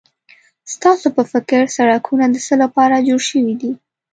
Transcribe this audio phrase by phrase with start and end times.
[0.73, 3.71] ستاسو په فکر سړکونه د څه لپاره جوړ شوي دي؟